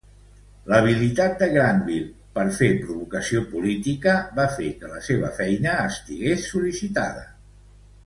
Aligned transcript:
L'habilitat 0.71 1.35
de 1.41 1.49
Grandville 1.57 2.31
per 2.39 2.47
fer 2.61 2.71
provocació 2.87 3.43
política 3.53 4.17
va 4.41 4.49
fer 4.57 4.73
que 4.81 4.93
la 4.97 5.05
seva 5.11 5.33
feina 5.41 5.81
estigués 5.87 6.53
sol·licitada. 6.53 7.27